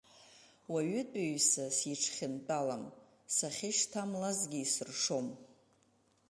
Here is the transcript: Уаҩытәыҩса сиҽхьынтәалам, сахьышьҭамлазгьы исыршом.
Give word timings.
Уаҩытәыҩса 0.71 1.65
сиҽхьынтәалам, 1.77 2.83
сахьышьҭамлазгьы 3.35 4.59
исыршом. 4.63 5.27